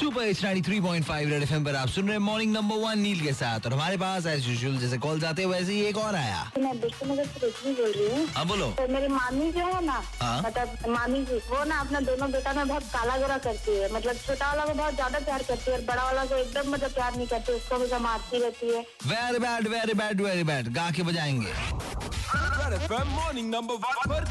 Super 0.00 0.22
H 0.24 0.42
nine 0.44 0.62
three 0.64 0.80
point 0.80 1.04
five 1.04 1.28
Red 1.28 1.42
F 1.42 1.52
पर 1.64 1.74
आप 1.76 1.88
सुन 1.88 2.04
रहे 2.04 2.12
हैं 2.12 2.20
मॉर्निंग 2.24 2.52
नंबर 2.52 2.76
वन 2.80 2.98
नील 2.98 3.20
के 3.20 3.32
साथ। 3.32 3.66
और 3.66 3.72
हमारे 3.72 3.96
पास 3.96 4.26
एज 4.26 4.46
यूजुअल 4.48 4.76
जैसे 4.78 4.98
कॉल 4.98 5.18
जाते 5.20 5.42
हैं 5.42 5.48
वैसे 5.48 5.72
ही 5.72 5.80
एक 5.86 5.96
और 5.98 6.14
आया। 6.16 6.50
मैं 6.58 6.80
बिल्कुल 6.80 7.08
नगर 7.10 7.24
से 7.24 7.40
रोशनी 7.40 7.72
बोल 7.74 7.92
रही 7.92 8.06
हूँ। 8.10 8.26
हाँ 8.36 8.46
बोलो। 8.46 8.68
तो 8.78 8.86
मेरी 8.92 9.08
मामी 9.08 9.50
जो 9.52 9.66
है 9.66 9.84
ना 9.86 10.02
हाँ। 10.20 10.40
मतलब 10.42 10.88
मामी 10.88 11.20
जी 11.24 11.36
वो 11.50 11.64
ना 11.64 11.80
अपना 11.80 12.00
दोनों 12.00 12.30
बेटा 12.32 12.52
में 12.52 12.68
बहुत 12.68 12.84
काला 12.94 13.16
गोरा 13.16 13.38
करती 13.48 13.76
है। 13.76 13.92
मतलब 13.94 14.14
छोटा 14.26 14.46
वाला 14.48 14.64
को 14.64 14.74
बहुत 14.74 14.94
ज़्यादा 14.94 15.18
प्यार 15.18 15.42
करती 15.48 15.70
है 15.70 15.76
और 15.76 15.84
बड़ा 15.84 16.04
वाला 16.04 16.24
को 16.24 16.36
एकदम 16.36 16.70
मतलब 16.72 16.90
प्यार 16.90 17.16
नहीं 17.16 17.26
करती 17.26 17.52
उसको 17.52 17.78
भी 17.78 18.02
मारती 18.04 18.38
रहती 18.38 18.66
है। 18.66 18.80
Very 19.06 19.38
bad 19.38 19.68
very 19.68 19.94
bad 19.94 20.20
very 20.20 20.44
bad 20.44 20.72
गा 20.74 20.90
के 20.90 21.02
बजाएँगे 21.02 21.52
मॉर्निंग 23.06 23.48
नंबर 23.50 23.74
वन 23.76 23.96
पर 24.08 24.24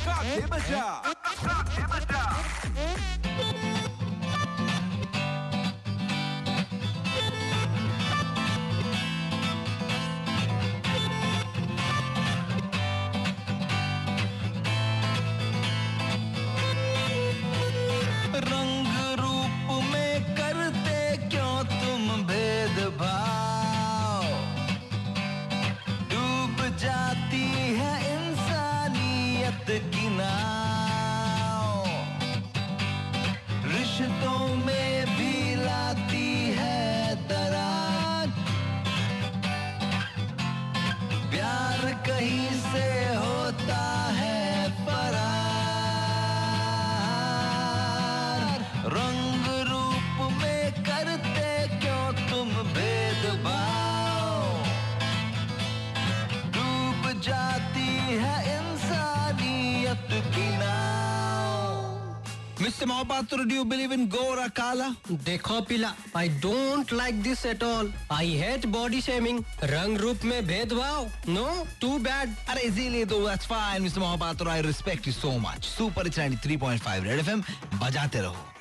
रिश्तों 34.02 34.38
में 34.40 34.49
mister 62.70 62.86
Mohapatra 62.86 63.44
do 63.50 63.56
you 63.56 63.64
believe 63.66 63.94
in 63.94 64.06
गोरा 64.10 64.48
काला 64.58 64.90
देखो 65.26 65.60
पिला 65.70 65.94
I 66.18 66.28
don't 66.42 66.92
like 66.94 67.22
this 67.24 67.46
at 67.46 67.64
all 67.64 67.92
I 68.12 68.36
hate 68.38 68.66
body 68.76 69.02
shaming 69.02 69.40
रंग 69.72 69.98
रूप 69.98 70.26
में 70.32 70.46
भेदभाव 70.48 71.10
नो 71.30 71.48
टू 71.82 71.98
बैड 72.08 72.36
अरे 72.50 72.62
इजीली 72.68 73.04
तो 73.06 73.20
that's 73.28 73.48
fine 73.48 73.82
mister 73.84 74.02
Mohapatra 74.02 74.50
I 74.50 74.62
respect 74.62 75.08
you 75.08 75.14
so 75.14 75.32
much 75.48 75.66
super 75.66 76.10
93.5 76.10 77.04
Red 77.04 77.20
FM 77.20 77.44
बजाते 77.82 78.22
रहो। 78.22 78.59